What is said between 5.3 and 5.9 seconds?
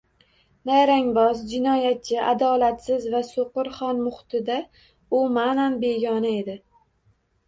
ma’nan